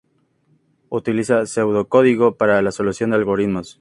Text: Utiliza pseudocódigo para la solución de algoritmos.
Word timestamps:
Utiliza 0.89 1.43
pseudocódigo 1.45 2.35
para 2.35 2.59
la 2.63 2.71
solución 2.71 3.11
de 3.11 3.17
algoritmos. 3.17 3.69